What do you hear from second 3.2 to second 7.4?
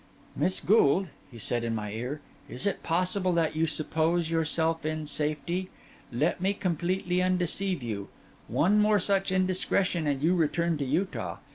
that you suppose yourself in safety? Let me completely